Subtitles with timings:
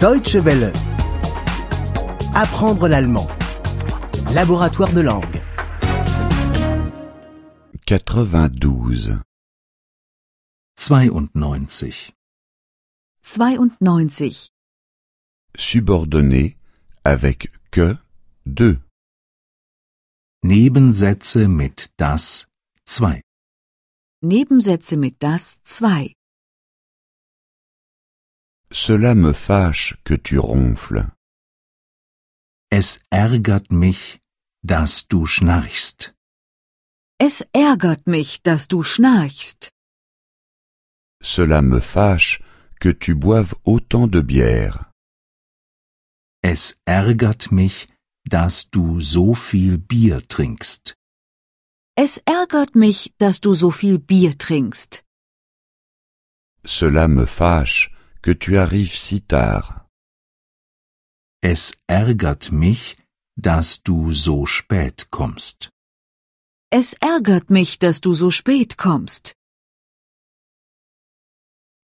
[0.00, 0.72] Deutsche Welle.
[2.34, 3.26] Apprendre l'allemand.
[4.34, 5.40] Laboratoire de langue.
[7.86, 9.16] 92.
[10.76, 12.12] 92.
[13.22, 14.50] 92.
[15.56, 16.58] Subordonné
[17.04, 17.96] avec que
[18.44, 18.76] de.
[20.42, 22.46] Nebensätze mit das
[22.84, 23.22] 2.
[24.22, 26.15] Nebensätze mit das 2.
[28.70, 31.06] Cela me fâche que tu ronfles.
[32.70, 34.20] Es ärgert mich,
[34.62, 36.14] dass du schnarchst.
[37.18, 39.70] Es ärgert mich, dass du schnarchst.
[41.22, 42.42] Cela me fâche
[42.80, 44.90] que tu boives autant de bière.
[46.42, 47.86] Es ärgert mich,
[48.24, 50.94] dass du so viel Bier trinkst.
[51.96, 55.04] Es ärgert mich, dass du so viel Bier trinkst.
[56.64, 59.86] Cela me fâche que tu arrives si tard.
[61.42, 62.96] Es ärgert mich,
[63.36, 65.70] dass du so spät kommst.
[66.70, 69.34] Es ärgert mich, dass du so spät kommst.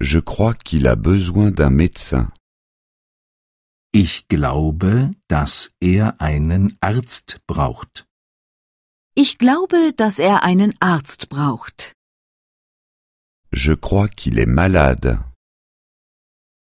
[0.00, 2.32] Je crois qu'il a besoin d'un médecin.
[3.92, 8.06] Ich glaube, dass er einen Arzt braucht.
[9.14, 11.94] Ich glaube, dass er einen Arzt braucht.
[13.52, 15.29] Je crois qu'il est malade.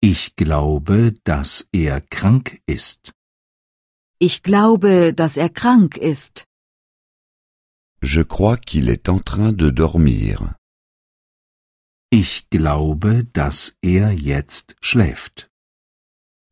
[0.00, 3.12] Ich glaube, dass er krank ist.
[4.18, 6.44] Ich glaube, dass er krank ist.
[8.02, 10.56] Je crois qu'il est en train de dormir.
[12.10, 15.50] Ich glaube, dass er jetzt schläft.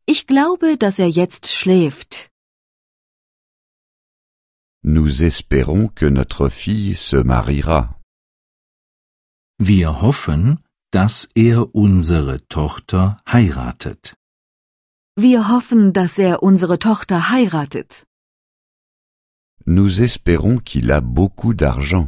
[0.05, 2.29] Ich glaube, dass er jetzt schläft.
[4.83, 7.99] Nous espérons que notre fille se mariera.
[9.57, 10.59] Wir hoffen,
[10.95, 13.03] dass er unsere Tochter
[13.35, 14.15] heiratet.
[15.17, 18.05] Wir hoffen, dass er unsere Tochter heiratet.
[19.65, 22.07] Nous espérons qu'il a beaucoup d'argent.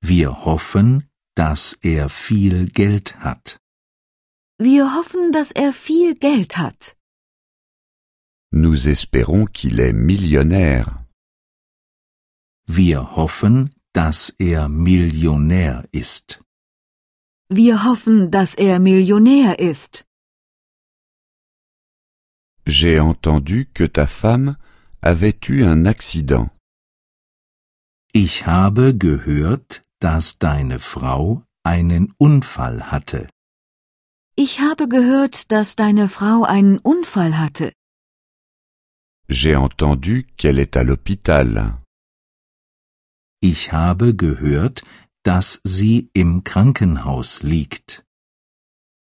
[0.00, 1.04] Wir hoffen,
[1.36, 3.60] dass er viel Geld hat.
[4.58, 6.96] Wir hoffen, dass er viel Geld hat.
[8.50, 11.06] Nous espérons qu'il est millionnaire.
[12.66, 16.41] Wir hoffen, dass er Millionär ist.
[17.54, 20.06] Wir hoffen, dass er Millionär ist.
[22.64, 24.56] J'ai entendu que ta femme
[25.02, 26.48] avait eu un accident.
[28.14, 33.28] Ich habe gehört, dass deine Frau einen Unfall hatte.
[34.34, 37.72] Ich habe gehört, dass deine Frau einen Unfall hatte.
[39.28, 41.82] J'ai entendu qu'elle est à l'hôpital.
[43.40, 44.84] Ich habe gehört,
[45.24, 48.04] dass sie im Krankenhaus liegt.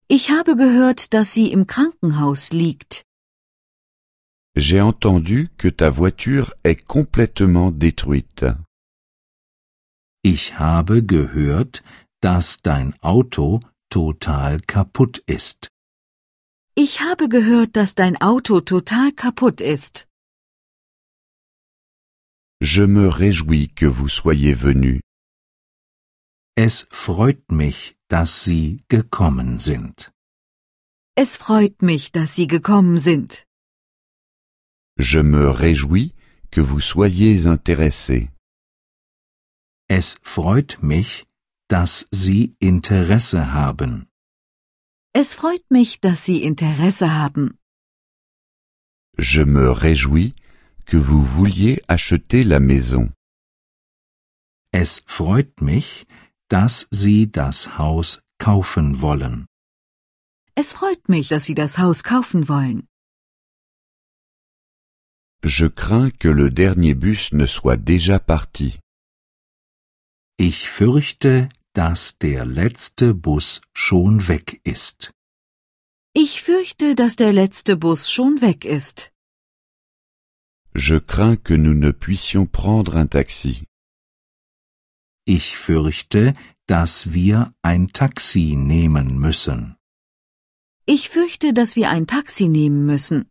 [0.09, 3.05] Ich habe gehört, dass sie im Krankenhaus liegt.
[4.57, 8.57] J'ai entendu que ta voiture est complètement détruite.
[10.23, 11.85] Ich habe gehört,
[12.23, 13.61] dass dein Auto
[13.91, 15.69] total kaputt ist.
[16.75, 20.07] Ich habe gehört, dass dein Auto total kaputt ist.
[22.61, 25.01] Je me réjouis que vous soyez venus.
[26.59, 30.11] Es freut mich, dass Sie gekommen sind.
[31.15, 33.47] Es freut mich, dass Sie gekommen sind.
[34.99, 36.15] Je me réjouis
[36.51, 38.31] que vous soyez intéressés.
[39.89, 41.27] Es freut mich,
[41.69, 44.07] dass Sie Interesse haben.
[45.13, 47.59] Es freut mich, dass Sie Interesse haben.
[49.19, 50.35] Je me réjouis
[50.87, 53.13] que vous vouliez acheter la maison.
[54.73, 56.07] Es freut mich,
[56.49, 59.47] dass Sie das Haus kaufen wollen.
[60.55, 62.87] Es freut mich, dass Sie das Haus kaufen wollen.
[65.45, 68.79] Je crains que le dernier bus ne soit déjà parti.
[70.39, 75.13] Ich fürchte, dass der letzte Bus schon weg ist.
[76.15, 79.13] Ich fürchte, dass der letzte Bus schon weg ist.
[80.75, 83.67] Je crains que nous ne puissions prendre un taxi.
[85.29, 86.35] Ich fürchte,
[86.69, 89.75] dass wir ein Taxi nehmen müssen.
[90.87, 93.29] Ich fürchte, dass wir ein Taxi nehmen müssen.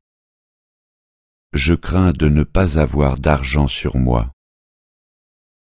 [1.54, 4.30] Je crains de ne pas avoir d'argent sur moi.